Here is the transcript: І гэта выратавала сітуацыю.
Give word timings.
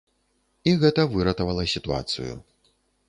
І 0.71 0.71
гэта 0.83 1.05
выратавала 1.11 1.67
сітуацыю. 1.75 2.33